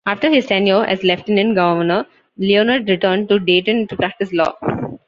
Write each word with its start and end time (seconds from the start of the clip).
After 0.07 0.31
his 0.31 0.47
tenure 0.47 0.83
as 0.83 1.03
lieutenant 1.03 1.53
governor, 1.53 2.07
Leonard 2.35 2.89
returned 2.89 3.29
to 3.29 3.37
Dayton 3.37 3.85
to 3.89 3.95
practice 3.95 4.33
law. 4.33 4.53